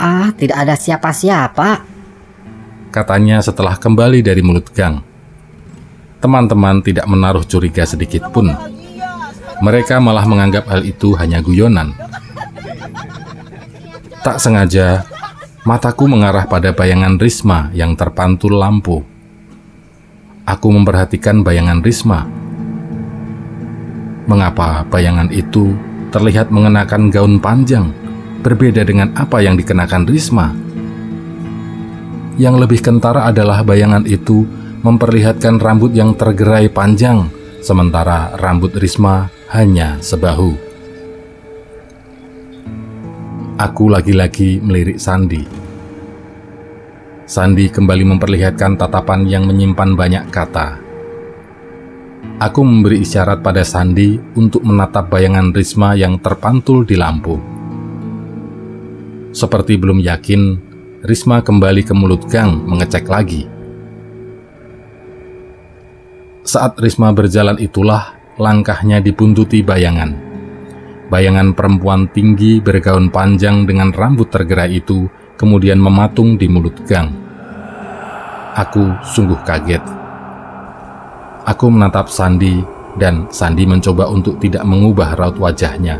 Ah, 0.00 0.32
tidak 0.34 0.58
ada 0.64 0.74
siapa-siapa. 0.74 1.84
Katanya 2.88 3.44
setelah 3.44 3.76
kembali 3.76 4.24
dari 4.24 4.40
mulut 4.40 4.72
gang. 4.72 5.04
Teman-teman 6.18 6.80
tidak 6.80 7.04
menaruh 7.04 7.44
curiga 7.44 7.84
sedikit 7.84 8.32
pun. 8.32 8.48
Mereka 9.62 10.00
malah 10.02 10.26
menganggap 10.26 10.66
hal 10.72 10.82
itu 10.82 11.14
hanya 11.14 11.38
guyonan. 11.44 11.94
Tak 14.22 14.40
sengaja, 14.40 15.06
Mataku 15.62 16.10
mengarah 16.10 16.50
pada 16.50 16.74
bayangan 16.74 17.22
Risma 17.22 17.70
yang 17.70 17.94
terpantul 17.94 18.58
lampu. 18.58 19.06
Aku 20.42 20.74
memperhatikan 20.74 21.46
bayangan 21.46 21.78
Risma. 21.86 22.26
Mengapa 24.22 24.86
bayangan 24.86 25.26
itu 25.34 25.74
terlihat 26.14 26.54
mengenakan 26.54 27.10
gaun 27.10 27.42
panjang, 27.42 27.90
berbeda 28.46 28.86
dengan 28.86 29.10
apa 29.18 29.42
yang 29.42 29.58
dikenakan 29.58 30.06
Risma? 30.06 30.54
Yang 32.38 32.54
lebih 32.66 32.80
kentara 32.86 33.26
adalah 33.26 33.66
bayangan 33.66 34.06
itu 34.06 34.46
memperlihatkan 34.82 35.62
rambut 35.62 35.94
yang 35.94 36.14
tergerai 36.14 36.70
panjang, 36.70 37.30
sementara 37.62 38.34
rambut 38.38 38.74
Risma 38.74 39.30
hanya 39.54 39.98
sebahu. 40.02 40.54
Aku 43.62 43.86
lagi-lagi 43.86 44.58
melirik 44.58 44.98
Sandi. 44.98 45.46
Sandi 47.22 47.70
kembali 47.70 48.02
memperlihatkan 48.16 48.74
tatapan 48.74 49.22
yang 49.30 49.46
menyimpan 49.46 49.94
banyak 49.94 50.24
kata. 50.34 50.81
Aku 52.42 52.66
memberi 52.66 53.06
isyarat 53.06 53.38
pada 53.38 53.62
Sandi 53.62 54.18
untuk 54.34 54.66
menatap 54.66 55.14
bayangan 55.14 55.54
Risma 55.54 55.94
yang 55.94 56.18
terpantul 56.18 56.82
di 56.82 56.98
lampu. 56.98 57.38
Seperti 59.30 59.78
belum 59.78 60.02
yakin, 60.02 60.58
Risma 61.06 61.38
kembali 61.46 61.86
ke 61.86 61.94
mulut 61.94 62.26
gang 62.26 62.66
mengecek 62.66 63.06
lagi. 63.06 63.46
Saat 66.42 66.82
Risma 66.82 67.14
berjalan 67.14 67.62
itulah 67.62 68.18
langkahnya 68.42 68.98
dibuntuti 68.98 69.62
bayangan. 69.62 70.10
Bayangan 71.14 71.54
perempuan 71.54 72.10
tinggi 72.10 72.58
bergaun 72.58 73.14
panjang 73.14 73.70
dengan 73.70 73.94
rambut 73.94 74.34
tergerai 74.34 74.82
itu 74.82 75.06
kemudian 75.38 75.78
mematung 75.78 76.34
di 76.34 76.50
mulut 76.50 76.74
gang. 76.90 77.06
Aku 78.58 78.98
sungguh 79.14 79.38
kaget. 79.46 80.01
Aku 81.42 81.66
menatap 81.72 82.06
Sandi 82.06 82.62
dan 82.98 83.26
Sandi 83.32 83.66
mencoba 83.66 84.06
untuk 84.10 84.38
tidak 84.38 84.62
mengubah 84.62 85.18
raut 85.18 85.36
wajahnya. 85.38 85.98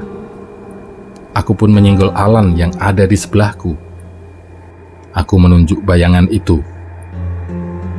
Aku 1.32 1.56
pun 1.56 1.72
menyenggol 1.72 2.12
Alan 2.12 2.54
yang 2.54 2.70
ada 2.78 3.08
di 3.08 3.16
sebelahku. 3.16 3.74
Aku 5.12 5.34
menunjuk 5.36 5.84
bayangan 5.84 6.28
itu 6.28 6.60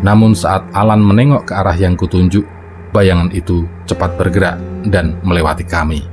namun 0.03 0.35
saat 0.35 0.67
Alan 0.75 0.99
menengok 0.99 1.47
ke 1.47 1.53
arah 1.55 1.79
yang 1.79 1.95
kutunjuk, 1.95 2.43
bayangan 2.91 3.31
itu 3.31 3.63
cepat 3.87 4.19
bergerak 4.19 4.59
dan 4.91 5.15
melewati 5.23 5.63
kami. 5.63 6.03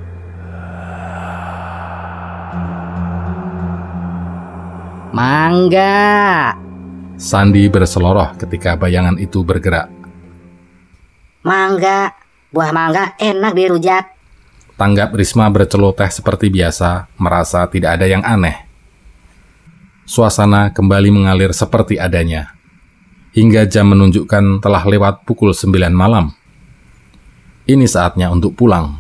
Mangga. 5.11 6.55
Sandi 7.19 7.67
berseloroh 7.67 8.39
ketika 8.39 8.79
bayangan 8.79 9.19
itu 9.19 9.43
bergerak. 9.43 10.00
Mangga, 11.41 12.13
buah 12.53 12.71
mangga 12.71 13.17
enak 13.17 13.53
dirujak. 13.57 14.05
Tanggap 14.77 15.13
Risma 15.17 15.49
berceloteh 15.49 16.09
seperti 16.09 16.53
biasa, 16.53 17.09
merasa 17.17 17.65
tidak 17.69 18.01
ada 18.01 18.07
yang 18.09 18.21
aneh. 18.25 18.69
Suasana 20.05 20.73
kembali 20.73 21.09
mengalir 21.13 21.53
seperti 21.57 21.97
adanya 21.97 22.61
hingga 23.31 23.67
jam 23.67 23.95
menunjukkan 23.95 24.59
telah 24.59 24.83
lewat 24.83 25.23
pukul 25.23 25.55
9 25.55 25.95
malam. 25.95 26.35
Ini 27.67 27.87
saatnya 27.87 28.27
untuk 28.35 28.59
pulang. 28.59 28.99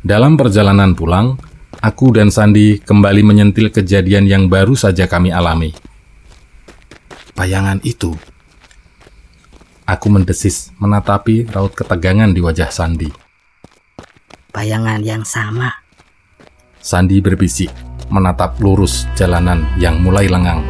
Dalam 0.00 0.40
perjalanan 0.40 0.96
pulang, 0.96 1.36
aku 1.84 2.16
dan 2.16 2.32
Sandi 2.32 2.80
kembali 2.80 3.20
menyentil 3.20 3.68
kejadian 3.68 4.24
yang 4.24 4.48
baru 4.48 4.72
saja 4.72 5.04
kami 5.04 5.28
alami. 5.28 5.76
Bayangan 7.36 7.84
itu. 7.84 8.16
Aku 9.88 10.12
mendesis 10.12 10.68
menatapi 10.76 11.48
raut 11.48 11.72
ketegangan 11.72 12.28
di 12.28 12.44
wajah 12.44 12.68
Sandi. 12.68 13.08
Bayangan 14.52 15.00
yang 15.00 15.24
sama. 15.24 15.72
Sandi 16.76 17.24
berbisik, 17.24 17.72
menatap 18.12 18.60
lurus 18.60 19.08
jalanan 19.16 19.64
yang 19.80 19.96
mulai 20.04 20.28
lengang. 20.28 20.60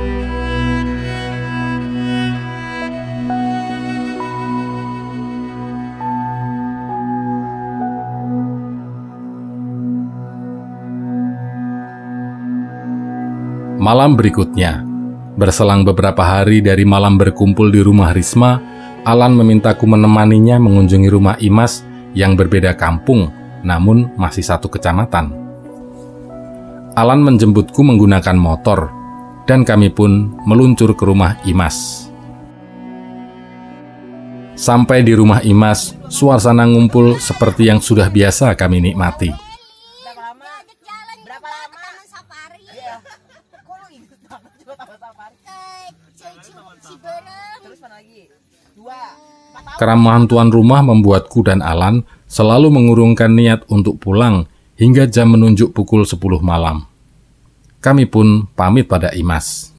Malam 13.82 14.14
berikutnya, 14.14 14.86
berselang 15.34 15.82
beberapa 15.82 16.22
hari 16.22 16.62
dari 16.62 16.86
malam 16.86 17.18
berkumpul 17.18 17.66
di 17.74 17.82
rumah 17.82 18.14
Risma, 18.14 18.77
Alan 19.08 19.32
memintaku 19.40 19.88
menemaninya 19.88 20.60
mengunjungi 20.60 21.08
rumah 21.08 21.40
Imas 21.40 21.80
yang 22.12 22.36
berbeda 22.36 22.76
kampung, 22.76 23.32
namun 23.64 24.12
masih 24.20 24.44
satu 24.44 24.68
kecamatan. 24.68 25.32
Alan 26.92 27.24
menjemputku 27.24 27.80
menggunakan 27.80 28.36
motor, 28.36 28.92
dan 29.48 29.64
kami 29.64 29.88
pun 29.88 30.36
meluncur 30.44 30.92
ke 30.92 31.08
rumah 31.08 31.40
Imas. 31.48 32.04
Sampai 34.52 35.00
di 35.00 35.16
rumah 35.16 35.40
Imas, 35.40 35.96
suasana 36.12 36.68
ngumpul 36.68 37.16
seperti 37.16 37.72
yang 37.72 37.80
sudah 37.80 38.12
biasa 38.12 38.52
kami 38.60 38.92
nikmati. 38.92 39.47
Keramahan 49.78 50.26
tuan 50.26 50.50
rumah 50.50 50.82
membuatku 50.82 51.46
dan 51.46 51.62
Alan 51.62 52.02
selalu 52.26 52.66
mengurungkan 52.66 53.30
niat 53.30 53.62
untuk 53.70 54.02
pulang 54.02 54.50
hingga 54.74 55.06
jam 55.06 55.30
menunjuk 55.38 55.70
pukul 55.70 56.02
10 56.02 56.18
malam. 56.42 56.82
Kami 57.78 58.10
pun 58.10 58.50
pamit 58.58 58.90
pada 58.90 59.14
Imas. 59.14 59.70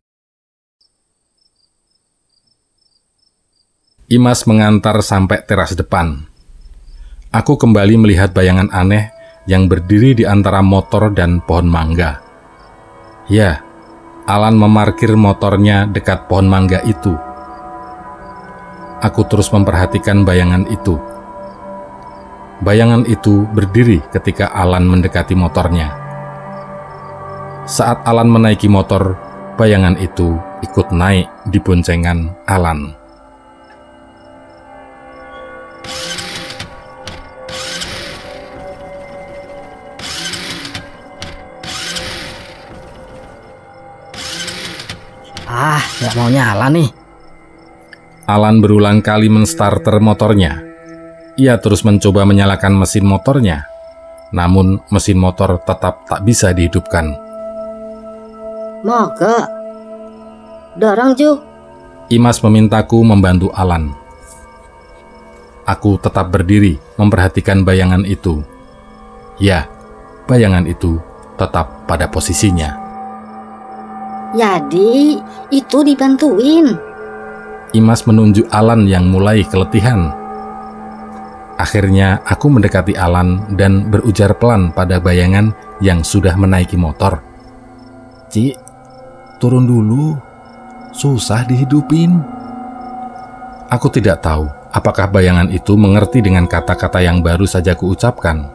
Imas 4.08 4.48
mengantar 4.48 5.04
sampai 5.04 5.44
teras 5.44 5.76
depan. 5.76 6.24
Aku 7.36 7.60
kembali 7.60 8.00
melihat 8.00 8.32
bayangan 8.32 8.72
aneh 8.72 9.12
yang 9.52 9.68
berdiri 9.68 10.16
di 10.16 10.24
antara 10.24 10.64
motor 10.64 11.12
dan 11.12 11.44
pohon 11.44 11.68
mangga. 11.68 12.24
Ya, 13.28 13.60
Alan 14.24 14.56
memarkir 14.56 15.12
motornya 15.20 15.92
dekat 15.92 16.32
pohon 16.32 16.48
mangga 16.48 16.80
itu 16.88 17.29
aku 19.00 19.24
terus 19.28 19.50
memperhatikan 19.56 20.28
bayangan 20.28 20.68
itu. 20.68 21.00
Bayangan 22.60 23.08
itu 23.08 23.48
berdiri 23.56 24.04
ketika 24.12 24.52
Alan 24.52 24.84
mendekati 24.84 25.32
motornya. 25.32 25.96
Saat 27.64 28.04
Alan 28.04 28.28
menaiki 28.28 28.68
motor, 28.68 29.16
bayangan 29.56 29.96
itu 29.96 30.36
ikut 30.60 30.92
naik 30.92 31.32
di 31.48 31.60
boncengan 31.64 32.36
Alan. 32.52 32.92
Ah, 45.50 45.82
nggak 46.04 46.14
mau 46.20 46.30
nyala 46.30 46.68
nih. 46.70 46.99
Alan 48.30 48.62
berulang 48.62 49.02
kali 49.02 49.26
menstarter 49.26 49.98
motornya. 49.98 50.62
Ia 51.34 51.58
terus 51.58 51.82
mencoba 51.82 52.30
menyalakan 52.30 52.78
mesin 52.78 53.02
motornya, 53.02 53.66
namun 54.30 54.86
mesin 54.94 55.18
motor 55.18 55.58
tetap 55.66 56.06
tak 56.06 56.22
bisa 56.22 56.54
dihidupkan. 56.54 57.10
Moga. 58.86 59.50
Dorong, 60.78 61.18
Ju. 61.18 61.42
Imas 62.14 62.38
memintaku 62.46 63.02
membantu 63.02 63.50
Alan. 63.50 63.98
Aku 65.66 65.98
tetap 65.98 66.30
berdiri 66.30 66.78
memperhatikan 67.02 67.66
bayangan 67.66 68.06
itu. 68.06 68.46
Ya, 69.42 69.66
bayangan 70.30 70.70
itu 70.70 71.02
tetap 71.34 71.90
pada 71.90 72.06
posisinya. 72.06 72.78
Jadi, 74.38 75.18
itu 75.50 75.78
dibantuin. 75.82 76.89
Imas 77.70 78.02
menunjuk 78.10 78.50
Alan 78.50 78.90
yang 78.90 79.14
mulai 79.14 79.46
keletihan. 79.46 80.10
Akhirnya 81.54 82.18
aku 82.26 82.50
mendekati 82.50 82.98
Alan 82.98 83.46
dan 83.54 83.94
berujar 83.94 84.34
pelan 84.42 84.74
pada 84.74 84.98
bayangan 84.98 85.54
yang 85.78 86.02
sudah 86.02 86.34
menaiki 86.34 86.74
motor. 86.80 87.22
Cik, 88.34 88.58
turun 89.38 89.70
dulu. 89.70 90.18
Susah 90.90 91.46
dihidupin. 91.46 92.18
Aku 93.70 93.94
tidak 93.94 94.26
tahu 94.26 94.50
apakah 94.74 95.06
bayangan 95.14 95.54
itu 95.54 95.78
mengerti 95.78 96.26
dengan 96.26 96.50
kata-kata 96.50 97.06
yang 97.06 97.22
baru 97.22 97.46
saja 97.46 97.78
kuucapkan. 97.78 98.50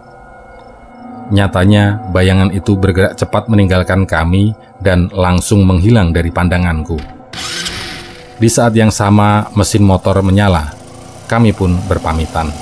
Nyatanya, 1.31 2.11
bayangan 2.11 2.51
itu 2.51 2.75
bergerak 2.75 3.15
cepat 3.15 3.47
meninggalkan 3.47 4.11
kami 4.11 4.59
dan 4.83 5.07
langsung 5.15 5.63
menghilang 5.63 6.11
dari 6.11 6.35
pandanganku. 6.35 7.14
Di 8.45 8.53
saat 8.53 8.77
yang 8.77 8.93
sama, 8.93 9.49
mesin 9.57 9.81
motor 9.81 10.21
menyala. 10.21 10.77
Kami 11.25 11.57
pun 11.57 11.81
berpamitan. 11.89 12.53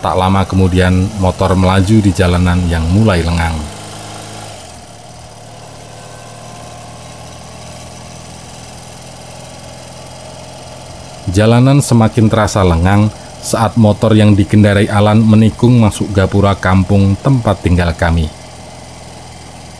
Tak 0.00 0.16
lama 0.16 0.48
kemudian, 0.48 1.04
motor 1.20 1.52
melaju 1.52 2.00
di 2.00 2.08
jalanan 2.16 2.56
yang 2.72 2.88
mulai 2.88 3.20
lengang. 3.20 3.52
Jalanan 11.28 11.84
semakin 11.84 12.32
terasa 12.32 12.64
lengang 12.64 13.12
saat 13.44 13.76
motor 13.76 14.16
yang 14.16 14.32
dikendarai 14.32 14.88
Alan 14.88 15.20
menikung 15.20 15.84
masuk 15.84 16.16
gapura 16.16 16.56
kampung 16.56 17.12
tempat 17.20 17.60
tinggal 17.60 17.92
kami. 17.92 18.24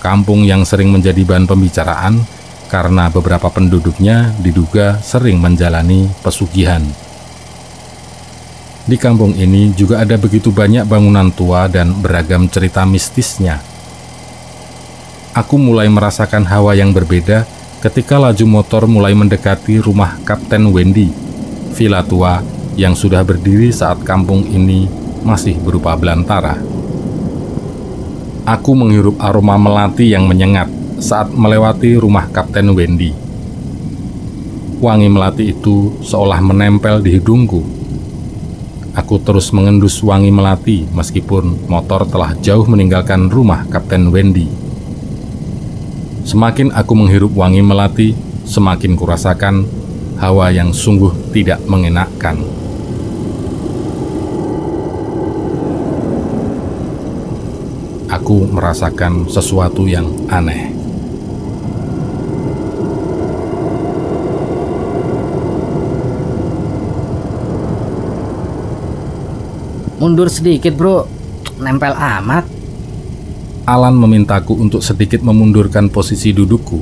Kampung 0.05 0.45
yang 0.45 0.69
sering 0.69 0.93
menjadi 0.93 1.25
bahan 1.25 1.49
pembicaraan 1.49 2.37
karena 2.69 3.09
beberapa 3.09 3.49
penduduknya 3.49 4.37
diduga 4.39 5.01
sering 5.01 5.41
menjalani 5.41 6.07
pesugihan. 6.21 6.85
Di 8.89 8.97
kampung 8.97 9.37
ini 9.37 9.73
juga 9.77 10.01
ada 10.01 10.17
begitu 10.17 10.49
banyak 10.49 10.89
bangunan 10.89 11.29
tua 11.29 11.69
dan 11.69 11.93
beragam 11.93 12.49
cerita 12.49 12.89
mistisnya. 12.89 13.61
Aku 15.37 15.61
mulai 15.61 15.93
merasakan 15.93 16.49
hawa 16.49 16.73
yang 16.73 16.97
berbeda 16.97 17.45
ketika 17.85 18.17
laju 18.17 18.45
motor 18.49 18.89
mulai 18.89 19.13
mendekati 19.13 19.77
rumah 19.81 20.17
Kapten 20.25 20.73
Wendy, 20.73 21.13
villa 21.77 22.01
tua 22.01 22.41
yang 22.81 22.97
sudah 22.97 23.21
berdiri 23.27 23.69
saat 23.69 24.01
kampung 24.09 24.49
ini 24.49 24.89
masih 25.21 25.61
berupa 25.61 25.93
belantara. 25.93 26.57
Aku 28.49 28.73
menghirup 28.73 29.21
aroma 29.21 29.61
melati 29.61 30.17
yang 30.17 30.25
menyengat 30.25 30.78
saat 30.99 31.31
melewati 31.31 31.95
rumah 31.95 32.27
Kapten 32.27 32.75
Wendy. 32.75 33.15
Wangi 34.83 35.07
melati 35.07 35.55
itu 35.55 35.95
seolah 36.03 36.43
menempel 36.43 36.99
di 37.03 37.19
hidungku. 37.19 37.63
Aku 38.99 39.23
terus 39.23 39.55
mengendus 39.55 40.03
wangi 40.03 40.35
melati 40.35 40.91
meskipun 40.91 41.71
motor 41.71 42.03
telah 42.03 42.35
jauh 42.43 42.67
meninggalkan 42.67 43.31
rumah 43.31 43.63
Kapten 43.71 44.11
Wendy. 44.11 44.51
Semakin 46.27 46.75
aku 46.75 46.93
menghirup 46.99 47.31
wangi 47.33 47.63
melati, 47.63 48.19
semakin 48.43 48.99
kurasakan 48.99 49.65
hawa 50.19 50.51
yang 50.51 50.75
sungguh 50.75 51.15
tidak 51.31 51.63
mengenakkan. 51.71 52.43
Aku 58.09 58.51
merasakan 58.51 59.31
sesuatu 59.31 59.87
yang 59.87 60.11
aneh. 60.27 60.78
Mundur 70.09 70.33
sedikit 70.33 70.73
bro, 70.73 71.05
nempel 71.61 71.93
amat. 71.93 72.49
Alan 73.69 73.93
memintaku 73.93 74.57
untuk 74.57 74.81
sedikit 74.81 75.21
memundurkan 75.21 75.93
posisi 75.93 76.33
dudukku. 76.33 76.81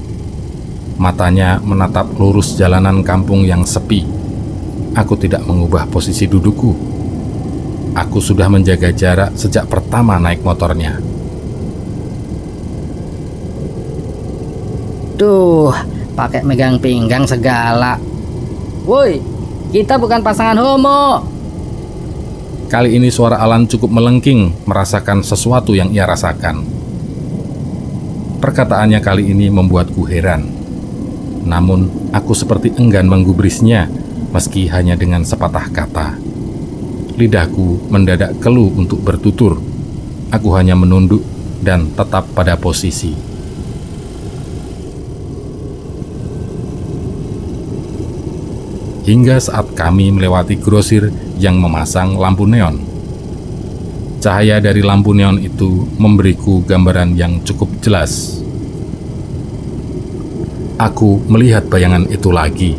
Matanya 1.02 1.58
menatap 1.58 2.06
lurus 2.22 2.54
jalanan 2.54 3.02
kampung 3.02 3.42
yang 3.42 3.66
sepi. 3.66 4.06
Aku 4.94 5.18
tidak 5.18 5.42
mengubah 5.42 5.90
posisi 5.90 6.30
dudukku. 6.30 6.70
Aku 7.98 8.22
sudah 8.22 8.46
menjaga 8.46 8.94
jarak 8.94 9.34
sejak 9.34 9.66
pertama 9.66 10.22
naik 10.22 10.46
motornya. 10.46 10.94
Duh, 15.18 15.74
pakai 16.14 16.46
megang 16.46 16.78
pinggang 16.78 17.26
segala. 17.26 17.98
Woi, 18.86 19.18
kita 19.74 19.98
bukan 19.98 20.22
pasangan 20.22 20.62
homo. 20.62 21.34
Kali 22.66 22.98
ini 22.98 23.14
suara 23.14 23.38
Alan 23.38 23.70
cukup 23.70 23.94
melengking, 23.94 24.66
merasakan 24.66 25.22
sesuatu 25.22 25.70
yang 25.70 25.94
ia 25.94 26.02
rasakan. 26.02 26.66
Perkataannya 28.42 28.98
kali 28.98 29.30
ini 29.30 29.46
membuatku 29.46 30.02
heran. 30.10 30.50
Namun, 31.46 32.10
aku 32.10 32.34
seperti 32.34 32.74
enggan 32.74 33.06
menggubrisnya, 33.06 33.86
meski 34.34 34.66
hanya 34.66 34.98
dengan 34.98 35.22
sepatah 35.22 35.70
kata. 35.70 36.18
Lidahku 37.14 37.86
mendadak 37.86 38.34
keluh 38.42 38.74
untuk 38.74 38.98
bertutur. 38.98 39.62
Aku 40.34 40.50
hanya 40.58 40.74
menunduk 40.74 41.22
dan 41.62 41.94
tetap 41.94 42.26
pada 42.34 42.58
posisi. 42.58 43.36
hingga 49.06 49.38
saat 49.38 49.70
kami 49.78 50.10
melewati 50.10 50.58
grosir 50.58 51.14
yang 51.36 51.60
memasang 51.60 52.16
lampu 52.16 52.48
neon. 52.48 52.80
Cahaya 54.20 54.58
dari 54.58 54.80
lampu 54.82 55.12
neon 55.12 55.38
itu 55.38 55.86
memberiku 56.00 56.64
gambaran 56.64 57.14
yang 57.14 57.44
cukup 57.44 57.68
jelas. 57.84 58.42
Aku 60.76 61.24
melihat 61.30 61.68
bayangan 61.72 62.04
itu 62.10 62.28
lagi. 62.28 62.76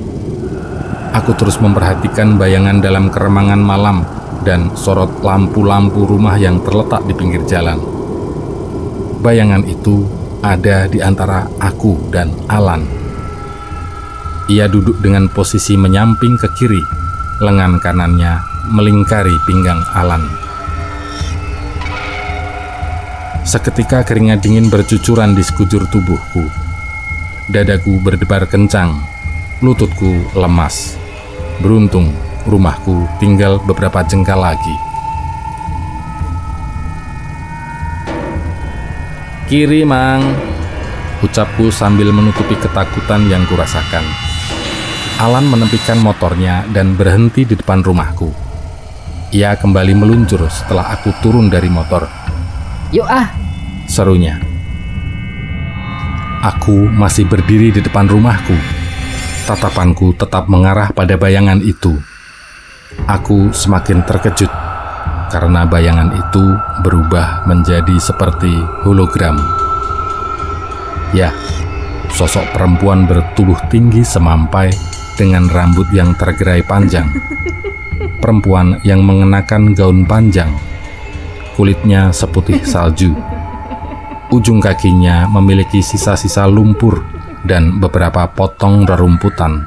Aku 1.17 1.33
terus 1.33 1.57
memperhatikan 1.57 2.37
bayangan 2.37 2.77
dalam 2.77 3.09
keremangan 3.09 3.57
malam 3.57 4.05
dan 4.45 4.75
sorot 4.77 5.23
lampu-lampu 5.25 6.05
rumah 6.05 6.37
yang 6.37 6.61
terletak 6.61 7.01
di 7.09 7.13
pinggir 7.17 7.41
jalan. 7.49 7.81
Bayangan 9.23 9.65
itu 9.65 10.05
ada 10.45 10.85
di 10.85 11.01
antara 11.01 11.49
aku 11.57 11.97
dan 12.13 12.29
Alan. 12.45 12.85
Ia 14.47 14.69
duduk 14.69 15.03
dengan 15.03 15.27
posisi 15.27 15.75
menyamping 15.75 16.39
ke 16.39 16.47
kiri, 16.55 16.83
lengan 17.37 17.77
kanannya 17.77 18.41
melingkari 18.73 19.37
pinggang 19.45 19.77
Alan. 19.93 20.25
Seketika 23.45 24.03
keringat 24.03 24.43
dingin 24.43 24.67
bercucuran 24.67 25.37
di 25.37 25.45
sekujur 25.45 25.87
tubuhku. 25.87 26.49
Dadaku 27.47 28.01
berdebar 28.03 28.43
kencang, 28.49 28.99
lututku 29.63 30.19
lemas. 30.35 30.99
Beruntung, 31.63 32.11
rumahku 32.43 33.07
tinggal 33.23 33.61
beberapa 33.63 34.03
jengkal 34.03 34.41
lagi. 34.41 34.75
Kiri, 39.47 39.87
Mang. 39.87 40.35
Ucapku 41.23 41.71
sambil 41.71 42.11
menutupi 42.11 42.59
ketakutan 42.59 43.25
yang 43.31 43.47
kurasakan. 43.47 44.26
Alan 45.17 45.49
menepikan 45.49 45.97
motornya 45.97 46.61
dan 46.69 46.93
berhenti 46.93 47.41
di 47.41 47.57
depan 47.57 47.81
rumahku. 47.81 48.29
Ia 49.33 49.57
kembali 49.57 49.97
meluncur 49.97 50.45
setelah 50.45 50.93
aku 50.93 51.09
turun 51.25 51.49
dari 51.49 51.73
motor. 51.73 52.05
Yuk 52.93 53.09
ah, 53.09 53.33
Serunya. 53.89 54.37
Aku 56.45 56.85
masih 56.85 57.25
berdiri 57.25 57.73
di 57.73 57.81
depan 57.81 58.05
rumahku. 58.05 58.53
Tatapanku 59.49 60.13
tetap 60.13 60.45
mengarah 60.53 60.93
pada 60.93 61.17
bayangan 61.17 61.65
itu. 61.65 61.97
Aku 63.09 63.49
semakin 63.49 64.05
terkejut 64.05 64.53
karena 65.33 65.65
bayangan 65.65 66.13
itu 66.13 66.45
berubah 66.85 67.41
menjadi 67.49 67.97
seperti 67.97 68.53
hologram. 68.85 69.41
Ya, 71.09 71.33
sosok 72.13 72.53
perempuan 72.53 73.09
bertubuh 73.09 73.57
tinggi 73.73 74.05
semampai 74.05 74.96
dengan 75.17 75.49
rambut 75.49 75.89
yang 75.89 76.13
tergerai 76.13 76.61
panjang. 76.61 77.09
Perempuan 78.21 78.77
yang 78.85 79.01
mengenakan 79.01 79.73
gaun 79.73 80.05
panjang, 80.05 80.53
kulitnya 81.57 82.13
seputih 82.13 82.61
salju. 82.61 83.17
Ujung 84.29 84.61
kakinya 84.61 85.25
memiliki 85.25 85.81
sisa-sisa 85.81 86.45
lumpur 86.45 87.01
dan 87.41 87.81
beberapa 87.81 88.29
potong 88.29 88.85
rerumputan. 88.85 89.65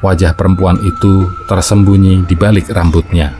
Wajah 0.00 0.32
perempuan 0.32 0.78
itu 0.80 1.28
tersembunyi 1.44 2.24
di 2.24 2.38
balik 2.38 2.70
rambutnya. 2.72 3.36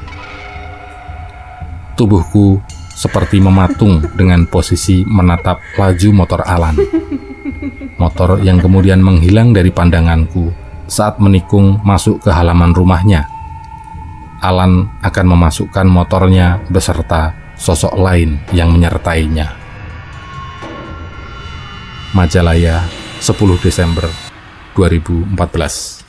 Tubuhku 1.96 2.60
seperti 2.92 3.40
mematung 3.40 4.04
dengan 4.12 4.44
posisi 4.44 5.06
menatap 5.08 5.56
laju 5.80 6.08
motor 6.12 6.44
Alan. 6.44 6.76
Motor 8.00 8.40
yang 8.40 8.56
kemudian 8.56 9.04
menghilang 9.04 9.52
dari 9.52 9.68
pandanganku 9.68 10.48
saat 10.88 11.20
menikung 11.20 11.78
masuk 11.84 12.24
ke 12.24 12.30
halaman 12.32 12.72
rumahnya. 12.72 13.28
Alan 14.40 14.88
akan 15.04 15.26
memasukkan 15.36 15.84
motornya 15.84 16.64
beserta 16.72 17.36
sosok 17.60 17.92
lain 18.00 18.40
yang 18.56 18.72
menyertainya. 18.72 19.52
Majalaya, 22.16 22.80
10 23.20 23.60
Desember 23.60 24.08
2014 24.72 25.99